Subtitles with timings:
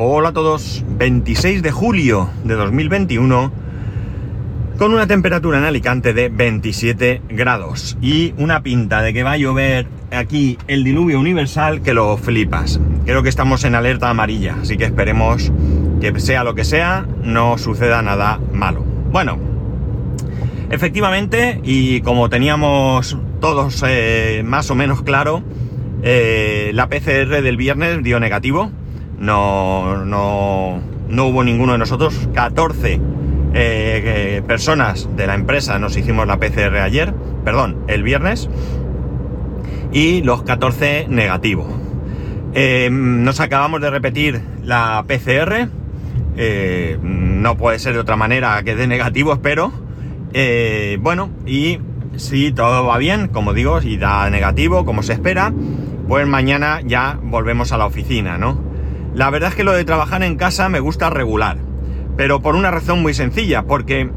[0.00, 3.50] Hola a todos, 26 de julio de 2021
[4.78, 9.38] con una temperatura en Alicante de 27 grados y una pinta de que va a
[9.38, 12.78] llover aquí el diluvio universal que lo flipas.
[13.06, 15.50] Creo que estamos en alerta amarilla, así que esperemos
[16.00, 18.84] que sea lo que sea, no suceda nada malo.
[19.10, 19.36] Bueno,
[20.70, 25.42] efectivamente, y como teníamos todos eh, más o menos claro,
[26.04, 28.70] eh, la PCR del viernes dio negativo
[29.18, 32.28] no, no, no hubo ninguno de nosotros.
[32.34, 33.00] 14 eh,
[33.54, 38.48] eh, personas de la empresa nos hicimos la PCR ayer, perdón, el viernes,
[39.92, 41.66] y los 14 negativo.
[42.54, 45.68] Eh, nos acabamos de repetir la PCR,
[47.02, 49.72] no puede ser de otra manera que de negativo, espero.
[51.00, 51.78] bueno, y
[52.16, 55.52] si todo va bien, como digo, y da negativo, como se espera,
[56.06, 58.67] pues mañana ya volvemos a la oficina, ¿no?
[59.14, 61.58] La verdad es que lo de trabajar en casa me gusta regular,
[62.16, 64.10] pero por una razón muy sencilla, porque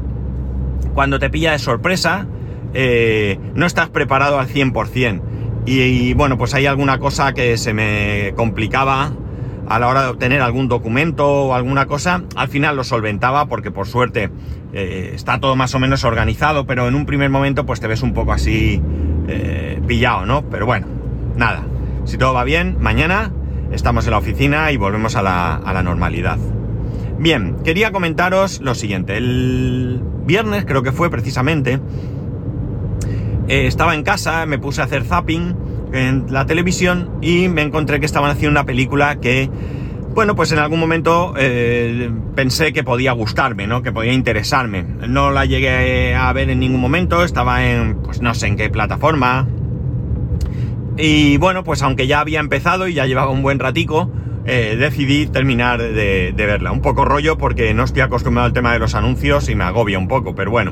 [0.94, 2.26] cuando te pilla de sorpresa,
[2.74, 5.22] eh, no estás preparado al 100%.
[5.64, 9.12] Y, bueno, pues hay alguna cosa que se me complicaba
[9.68, 13.70] a la hora de obtener algún documento o alguna cosa, al final lo solventaba porque
[13.70, 14.28] por suerte
[14.72, 18.02] eh, está todo más o menos organizado, pero en un primer momento pues te ves
[18.02, 18.82] un poco así
[19.28, 20.42] eh, pillado, ¿no?
[20.50, 20.88] Pero bueno,
[21.36, 21.64] nada,
[22.04, 23.30] si todo va bien, mañana
[23.72, 26.38] estamos en la oficina y volvemos a la, normalidad.
[27.18, 29.16] Bien, quería comentaros lo siguiente.
[29.16, 31.80] El viernes, creo que fue precisamente,
[33.48, 35.56] eh, estaba en casa, me puse a hacer zapping
[35.92, 39.50] en la televisión y me encontré que estaban haciendo una película que,
[40.14, 43.82] bueno, pues en algún momento eh, pensé que podía gustarme, ¿no?
[43.82, 44.84] Que podía interesarme.
[45.08, 48.70] No la llegué a ver en ningún momento, estaba en, pues no sé en qué
[48.70, 49.46] plataforma,
[51.04, 54.12] y bueno, pues aunque ya había empezado y ya llevaba un buen ratico,
[54.44, 56.70] eh, decidí terminar de, verla.
[56.70, 59.98] Un poco rollo porque no estoy acostumbrado al tema de los anuncios y me agobia
[59.98, 60.70] un poco, pero bueno.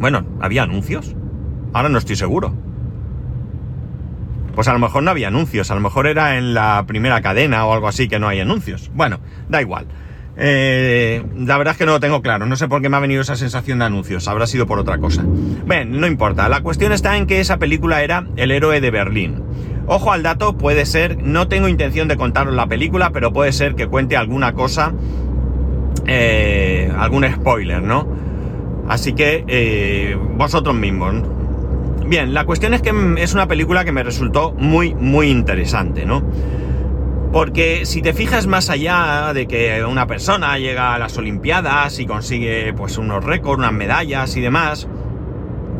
[0.00, 1.14] Bueno, ¿había anuncios?
[1.72, 2.56] Ahora no estoy seguro.
[4.56, 7.66] Pues a lo mejor no había anuncios, a lo mejor era en la primera cadena
[7.66, 8.90] o algo así que no hay anuncios.
[8.94, 9.86] Bueno, da igual.
[10.36, 13.00] Eh, la verdad es que no lo tengo claro, no sé por qué me ha
[13.00, 15.24] venido esa sensación de anuncios, habrá sido por otra cosa.
[15.24, 19.42] Bien, no importa, la cuestión está en que esa película era El héroe de Berlín.
[19.86, 23.74] Ojo al dato, puede ser, no tengo intención de contaros la película, pero puede ser
[23.74, 24.92] que cuente alguna cosa,
[26.06, 28.08] eh, algún spoiler, ¿no?
[28.88, 31.14] Así que eh, vosotros mismos.
[32.06, 36.22] Bien, la cuestión es que es una película que me resultó muy, muy interesante, ¿no?
[37.34, 42.06] Porque si te fijas más allá de que una persona llega a las Olimpiadas y
[42.06, 44.86] consigue pues unos récords, unas medallas y demás,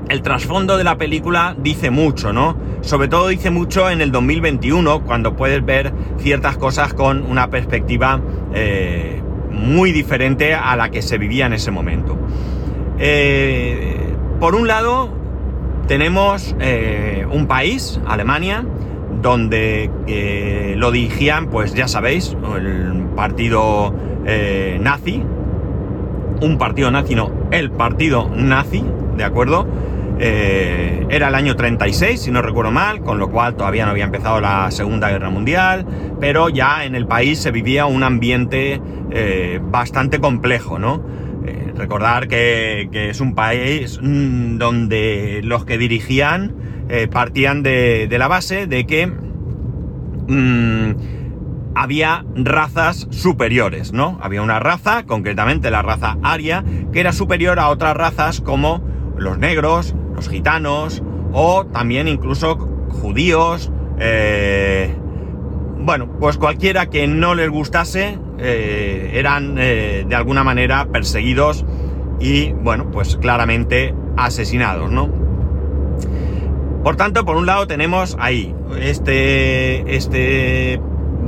[0.09, 2.57] el trasfondo de la película dice mucho, ¿no?
[2.81, 8.21] Sobre todo dice mucho en el 2021, cuando puedes ver ciertas cosas con una perspectiva
[8.53, 9.23] eh,
[9.53, 12.19] muy diferente a la que se vivía en ese momento.
[12.99, 13.97] Eh,
[14.41, 15.09] por un lado,
[15.87, 18.65] tenemos eh, un país, Alemania,
[19.21, 23.95] donde eh, lo dirigían, pues ya sabéis, el partido
[24.27, 25.23] eh, nazi,
[26.41, 28.85] un partido nazi, no, el partido nazi,
[29.17, 29.67] ¿de acuerdo?
[30.19, 34.05] Eh, era el año 36, si no recuerdo mal, con lo cual todavía no había
[34.05, 35.87] empezado la Segunda Guerra Mundial,
[36.21, 38.81] pero ya en el país se vivía un ambiente
[39.71, 41.03] bastante complejo, ¿no?
[41.77, 46.55] recordar que, es un país mm, donde los que dirigían
[46.89, 50.95] eh, partían de, la base de que mm,
[51.75, 54.19] había razas superiores, ¿no?
[54.23, 58.83] Había una raza, concretamente la raza aria, que era superior a otras razas como
[59.17, 61.03] los negros, los gitanos
[61.33, 62.57] o también incluso
[62.91, 64.95] judíos, eh,
[65.79, 71.65] bueno, pues cualquiera que no les gustase eh, eran de alguna manera perseguidos
[72.21, 75.24] y, bueno, pues claramente asesinados, ¿no?
[76.85, 80.79] Por tanto, por un lado tenemos ahí este, este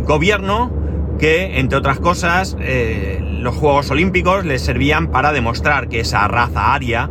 [0.05, 0.71] gobierno
[1.19, 6.75] que, entre otras cosas, eh, los Juegos Olímpicos les servían para demostrar que esa raza
[6.75, 7.11] aria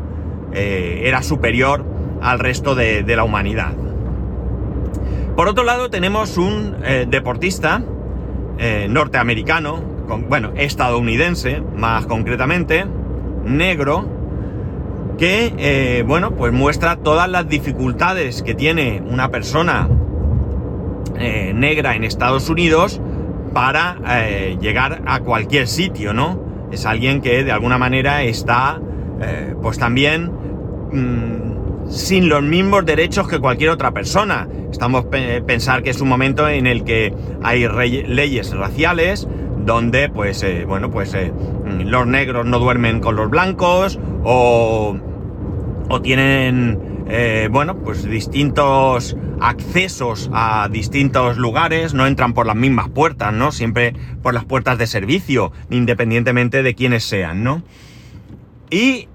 [0.53, 1.83] eh, era superior
[2.21, 3.74] al resto de, la humanidad.
[5.36, 7.81] Por otro lado, tenemos un eh, deportista
[8.88, 9.83] norteamericano,
[10.30, 12.86] bueno, estadounidense más concretamente,
[13.44, 14.14] negro,
[15.17, 19.89] que, eh, bueno, pues muestra todas las dificultades que tiene una persona
[21.17, 23.01] eh, negra en Estados Unidos
[23.53, 26.44] para eh, llegar a cualquier sitio, ¿no?
[26.71, 28.81] Es alguien que de alguna manera está,
[29.62, 30.29] pues también
[30.91, 34.50] mm, sin los mismos derechos que cualquier otra persona.
[34.71, 35.06] Estamos
[35.45, 37.13] pensar que es un momento en el que
[37.44, 37.65] hay
[38.07, 39.25] leyes raciales,
[39.65, 41.33] donde pues, eh, bueno, pues eh,
[41.65, 44.97] los negros no duermen con los blancos o,
[45.89, 52.89] o tienen, eh, bueno, pues distintos accesos a distintos lugares, no entran por las mismas
[52.89, 53.51] puertas, ¿no?
[53.51, 57.63] Siempre por las puertas de servicio, independientemente de quiénes sean, ¿no?
[58.69, 59.07] Y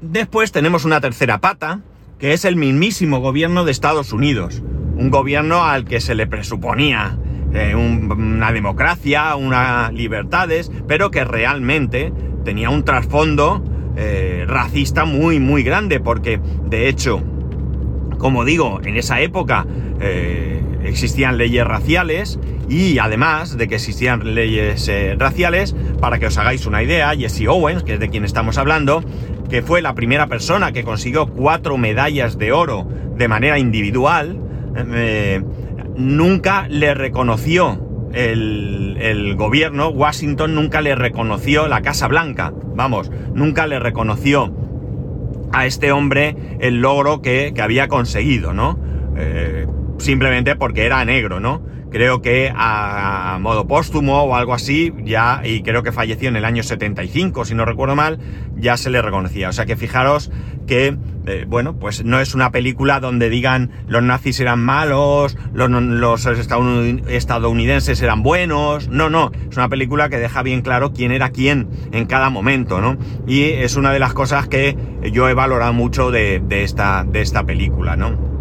[0.00, 1.80] después tenemos una tercera pata,
[2.18, 4.62] que es el mismísimo gobierno de Estados Unidos.
[4.94, 7.18] Un gobierno al que se le presuponía
[7.54, 12.12] eh, una democracia, unas libertades, pero que realmente
[12.44, 13.62] tenía un trasfondo
[13.96, 17.22] eh, racista muy, muy grande, porque de hecho,
[18.18, 19.66] como digo, en esa época
[20.00, 22.38] eh, existían leyes raciales
[22.70, 27.82] y además de que existían leyes raciales, para que os hagáis una idea, Jesse Owens,
[27.82, 29.04] que es de quien estamos hablando,
[29.50, 34.38] que fue la primera persona que consiguió cuatro medallas de oro de manera individual,
[35.96, 43.66] nunca le reconoció el, el, gobierno, Washington nunca le reconoció la Casa Blanca, vamos, nunca
[43.66, 44.52] le reconoció
[45.52, 48.78] a este hombre el logro que, que había conseguido, ¿no?
[49.16, 49.66] Eh,
[49.98, 51.62] simplemente porque era negro, ¿no?
[51.92, 56.44] Creo que a, modo póstumo o algo así, ya, y creo que falleció en el
[56.44, 58.18] año 75, si no recuerdo mal,
[58.56, 59.48] ya se le reconocía.
[59.48, 60.30] O sea que fijaros
[60.66, 60.96] que,
[61.26, 66.26] eh, bueno, pues no es una película donde digan los nazis eran malos, los, los
[66.26, 71.68] estadounidenses eran buenos, no, no, es una película que deja bien claro quién era quién
[71.92, 72.96] en cada momento, ¿no?
[73.26, 74.76] Y es una de las cosas que
[75.12, 78.31] yo he valorado mucho de, esta, de esta película, ¿no?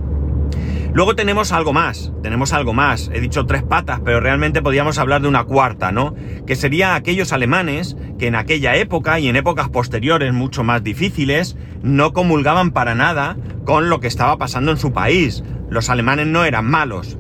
[0.94, 3.10] Luego tenemos algo más, tenemos algo más.
[3.14, 6.16] He dicho tres patas, pero realmente podríamos hablar de una cuarta, ¿no?
[6.46, 11.56] Que serían aquellos alemanes que en aquella época y en épocas posteriores mucho más difíciles
[11.82, 15.46] no comulgaban para nada con lo que estaba pasando en su país.
[15.70, 17.18] Los alemanes no eran malos.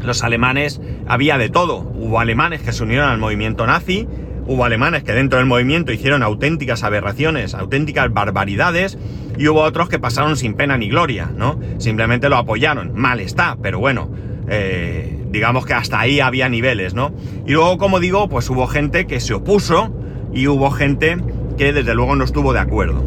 [0.00, 1.78] Los alemanes había de todo.
[1.78, 4.06] Hubo alemanes que se unieron al movimiento nazi,
[4.46, 8.98] hubo alemanes que dentro del movimiento hicieron auténticas aberraciones, auténticas barbaridades,
[9.36, 11.58] y hubo otros que pasaron sin pena ni gloria, ¿no?
[11.78, 12.92] Simplemente lo apoyaron.
[12.94, 14.10] Mal está, pero bueno,
[14.48, 17.12] eh, digamos que hasta ahí había niveles, ¿no?
[17.46, 19.92] Y luego, como digo, pues hubo gente que se opuso
[20.32, 21.18] y hubo gente
[21.56, 23.04] que desde luego no estuvo de acuerdo.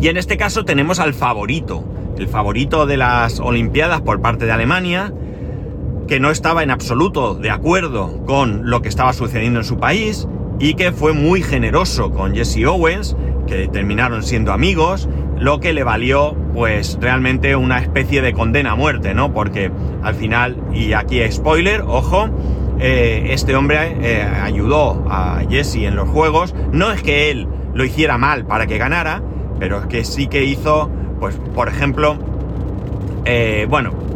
[0.00, 1.84] Y en este caso tenemos al favorito,
[2.18, 5.12] el favorito de las Olimpiadas por parte de Alemania,
[6.08, 10.26] que no estaba en absoluto de acuerdo con lo que estaba sucediendo en su país
[10.58, 13.14] y que fue muy generoso con Jesse Owens
[13.46, 15.08] que terminaron siendo amigos,
[15.38, 19.32] lo que le valió pues realmente una especie de condena a muerte, ¿no?
[19.32, 19.70] Porque
[20.02, 22.28] al final, y aquí spoiler, ojo,
[22.80, 27.84] eh, este hombre eh, ayudó a Jesse en los juegos, no es que él lo
[27.84, 29.22] hiciera mal para que ganara,
[29.58, 30.90] pero es que sí que hizo,
[31.20, 32.18] pues por ejemplo,
[33.24, 34.07] eh, bueno,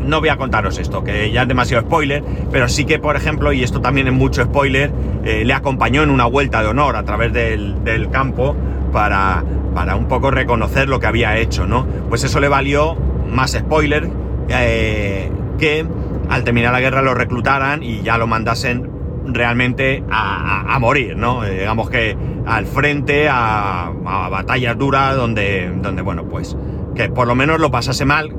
[0.00, 3.52] no voy a contaros esto, que ya es demasiado spoiler, pero sí que, por ejemplo,
[3.52, 4.90] y esto también es mucho spoiler,
[5.24, 8.56] le acompañó en una vuelta de honor a través del, campo
[8.92, 11.86] para, para un poco reconocer lo que había hecho, ¿no?
[12.08, 12.96] Pues eso le valió
[13.30, 14.08] más spoiler
[14.48, 15.86] eh, que
[16.28, 18.90] al terminar la guerra lo reclutaran y ya lo mandasen
[19.26, 21.44] realmente a, morir, ¿no?
[21.44, 22.16] Eh, digamos que
[22.46, 23.90] al frente, a,
[24.30, 26.56] batallas duras donde, donde, bueno, pues
[26.94, 28.34] que por lo menos lo pasase mal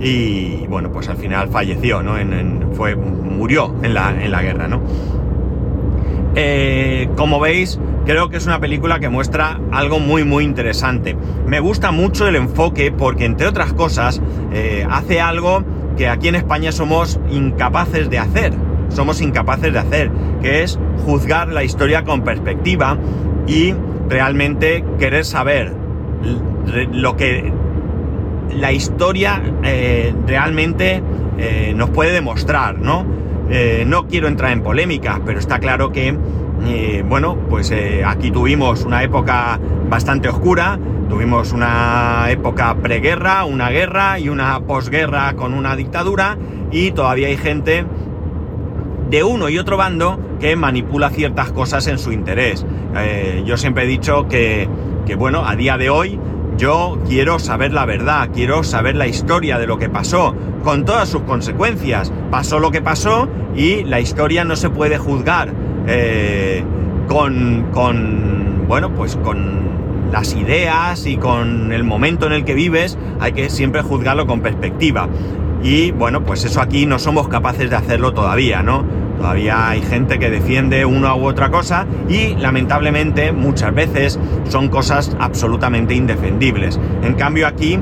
[0.00, 2.14] y, bueno, pues al final falleció, ¿no?
[2.74, 4.80] fue, murió en la, en la guerra, ¿no?
[6.34, 11.16] Eh, como veis, creo que es una película que muestra algo muy muy interesante.
[11.46, 15.64] Me gusta mucho el enfoque porque entre otras cosas eh, hace algo
[15.96, 18.52] que aquí en España somos incapaces de hacer.
[18.88, 22.96] Somos incapaces de hacer, que es juzgar la historia con perspectiva
[23.46, 23.74] y
[24.08, 25.74] realmente querer saber
[26.92, 27.52] lo que
[28.52, 31.02] la historia eh, realmente
[31.38, 33.18] eh, nos puede demostrar, ¿no?
[33.86, 36.14] no quiero entrar en polémicas, pero está claro que
[37.08, 40.78] bueno, pues eh, aquí tuvimos una época bastante oscura,
[41.08, 46.36] tuvimos una época preguerra, una guerra y una posguerra con una dictadura
[46.70, 47.86] y todavía hay gente
[49.08, 52.66] de uno y otro bando que manipula ciertas cosas en su interés.
[52.96, 54.68] Eh, yo siempre he dicho que,
[55.06, 56.18] que, bueno, a día de hoy
[56.58, 60.34] yo quiero saber la verdad, quiero saber la historia de lo que pasó,
[60.64, 62.12] con todas sus consecuencias.
[62.30, 65.52] Pasó lo que pasó y la historia no se puede juzgar
[65.86, 66.64] eh,
[67.06, 69.68] con, con, bueno, pues con
[70.12, 74.40] las ideas y con el momento en el que vives, hay que siempre juzgarlo con
[74.40, 75.08] perspectiva.
[75.62, 78.84] Y bueno, pues eso aquí no somos capaces de hacerlo todavía, ¿no?
[79.18, 85.16] Todavía hay gente que defiende una u otra cosa y lamentablemente muchas veces son cosas
[85.18, 86.78] absolutamente indefendibles.
[87.02, 87.80] En cambio aquí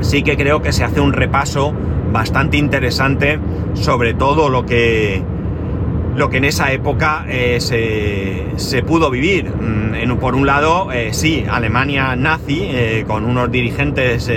[0.00, 1.72] sí que creo que se hace un repaso
[2.12, 3.38] bastante interesante
[3.74, 5.22] sobre todo lo que
[6.14, 7.58] lo que en esa época eh,
[8.56, 9.50] se, pudo vivir.
[9.50, 9.82] Mm,
[10.18, 14.30] por un lado, eh, sí, Alemania nazi, eh, con unos dirigentes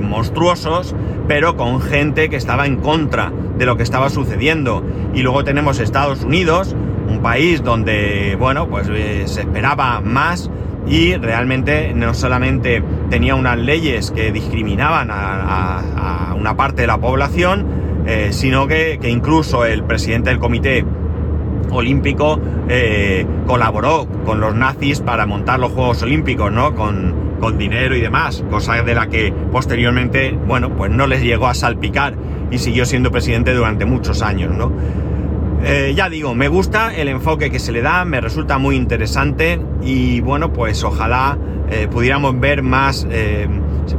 [0.00, 0.94] monstruosos,
[1.26, 4.82] pero con gente que estaba en contra de lo que estaba sucediendo.
[5.14, 6.74] Y luego tenemos Estados Unidos,
[7.08, 10.50] un país donde, bueno, pues se esperaba más
[10.86, 17.66] y realmente no solamente tenía unas leyes que discriminaban a, una parte de la población,
[18.30, 20.84] sino que, que, incluso el presidente del comité
[21.76, 26.74] olímpico eh, colaboró con los nazis para montar los Juegos Olímpicos, ¿no?
[26.74, 31.54] Con, dinero y demás, cosa de la que posteriormente, bueno, pues no les llegó a
[31.54, 32.14] salpicar
[32.50, 34.72] y siguió siendo presidente durante muchos años, ¿no?
[35.64, 39.60] Eh, ya digo, me gusta el enfoque que se le da, me resulta muy interesante
[39.82, 41.38] y bueno, pues ojalá
[41.70, 43.06] eh, pudiéramos ver más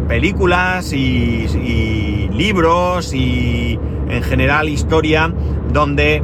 [0.07, 5.31] películas y libros y en general historia
[5.71, 6.21] donde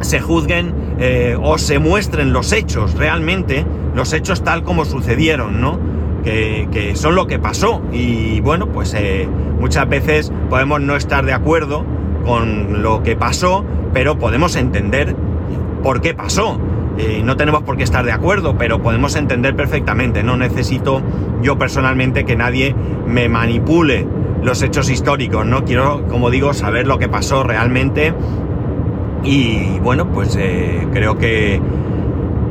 [0.00, 3.64] se juzguen eh, o se muestren los hechos realmente,
[3.94, 5.78] los hechos tal como sucedieron, ¿no?
[6.24, 7.80] Que, son lo que pasó.
[7.90, 9.26] Y bueno, pues eh,
[9.58, 11.86] muchas veces podemos no estar de acuerdo
[12.24, 13.64] con lo que pasó,
[13.94, 15.16] pero podemos entender
[15.82, 16.58] por qué pasó.
[16.98, 20.22] Eh, no tenemos por qué estar de acuerdo, pero podemos entender perfectamente.
[20.22, 21.00] No necesito
[21.40, 22.74] yo personalmente que nadie
[23.06, 24.06] me manipule
[24.42, 25.46] los hechos históricos.
[25.46, 28.12] No quiero, como digo, saber lo que pasó realmente
[29.24, 31.60] y bueno, pues eh, creo que,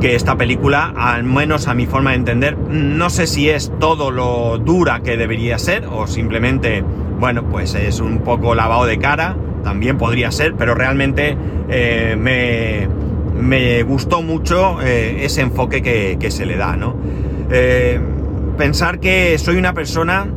[0.02, 4.12] que esta película, al menos a mi forma de entender, no sé si es todo
[4.12, 6.84] lo dura que debería ser o simplemente,
[7.20, 11.38] bueno, pues es un poco lavado de cara, también podría ser, pero realmente
[11.70, 12.88] eh, me,
[13.42, 16.96] me, gustó mucho eh, ese enfoque que, que, se le da, ¿no?
[18.58, 20.28] pensar que soy una persona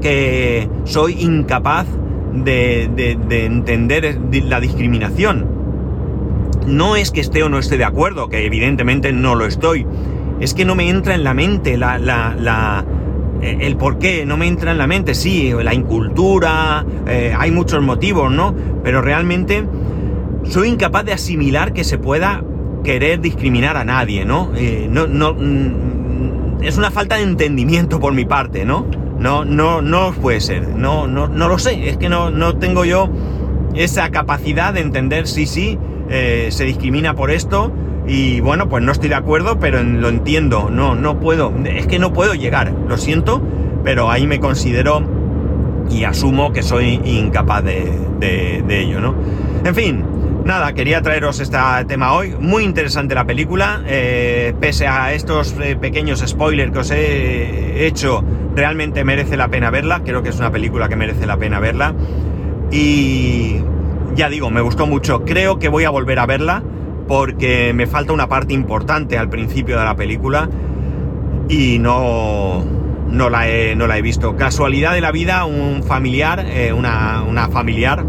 [0.00, 1.86] que soy incapaz
[2.32, 5.46] de, entender la discriminación.
[6.66, 9.86] No es que esté o no esté de acuerdo, que evidentemente no lo estoy.
[10.40, 12.84] Es que no me entra en la mente la, la,
[13.42, 15.14] eh, el por qué, no me entra en la mente.
[15.14, 18.54] Sí, la incultura, eh, hay muchos motivos, ¿no?
[18.84, 19.64] Pero realmente
[20.44, 22.44] soy incapaz de asimilar que se pueda
[22.84, 24.52] querer discriminar a nadie, ¿no?
[24.56, 28.86] Eh, no, no mm, es una falta de entendimiento por mi parte, ¿no?
[29.18, 30.68] No, no, no puede ser.
[30.68, 31.88] No, no, no lo sé.
[31.88, 33.08] Es que no, no tengo yo
[33.74, 37.72] esa capacidad de entender si sí, eh, se discrimina por esto.
[38.06, 40.70] Y bueno, pues no estoy de acuerdo, pero lo entiendo.
[40.70, 41.52] No, no puedo.
[41.64, 42.72] Es que no puedo llegar.
[42.88, 43.42] Lo siento,
[43.84, 45.02] pero ahí me considero
[45.90, 49.14] y asumo que soy incapaz de, de ello, ¿no?
[49.64, 50.04] En fin,
[50.48, 51.58] Nada, quería traeros este
[51.88, 52.34] tema hoy.
[52.40, 53.82] Muy interesante la película.
[53.86, 58.24] Eh, pese a estos eh, pequeños spoilers que os he hecho,
[58.58, 60.02] realmente merece la pena verla.
[60.04, 61.94] Creo que es una película que merece la pena verla.
[62.72, 63.62] Y
[64.16, 65.24] ya digo, me gustó mucho.
[65.24, 66.62] Creo que voy a volver a verla
[67.06, 70.50] porque me falta una parte importante al principio de la película
[71.48, 72.64] y no,
[73.08, 74.36] no, la, he, no la he visto.
[74.36, 78.04] Casualidad de la vida, un familiar, eh, una, una familiar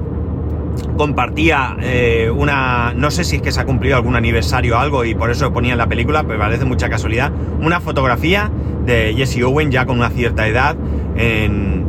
[0.98, 5.06] compartía eh, una, no sé si es que se ha cumplido algún aniversario o algo
[5.06, 8.52] y por eso ponía en la película, pero parece mucha casualidad, una fotografía
[8.90, 10.76] de Jesse Owen ya con una cierta edad
[11.16, 11.86] en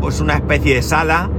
[0.00, 1.30] pues una especie de sala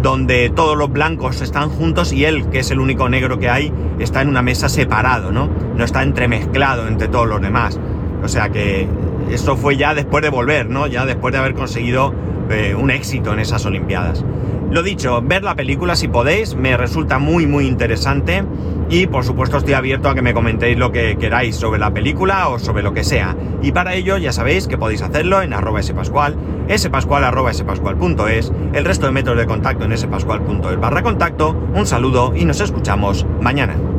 [0.00, 3.72] donde todos los blancos están juntos y él, que es el único negro que hay,
[3.98, 5.48] está en una mesa separado, ¿no?
[5.76, 7.80] No está entremezclado entre todos los demás.
[8.22, 8.86] O sea que
[9.30, 10.86] esto fue ya después de volver, ¿no?
[10.86, 12.14] Ya después de haber conseguido
[12.50, 14.24] eh, un éxito en esas Olimpiadas.
[14.70, 18.44] Lo dicho, ver la película si podéis, me resulta muy muy interesante
[18.88, 22.48] y por supuesto estoy abierto a que me comentéis lo que queráis sobre la película
[22.48, 23.36] o sobre lo que sea.
[23.62, 26.36] Y para ello ya sabéis que podéis hacerlo en arroba spascual,
[26.76, 31.56] spascual arroba spascual.es, el resto de métodos de contacto en spascual.es barra contacto.
[31.74, 33.93] Un saludo y nos escuchamos mañana.